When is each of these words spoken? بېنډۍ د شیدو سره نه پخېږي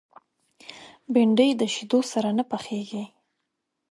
بېنډۍ 1.13 1.49
د 1.57 1.61
شیدو 1.73 1.99
سره 2.11 2.29
نه 2.37 2.43
پخېږي 2.51 3.03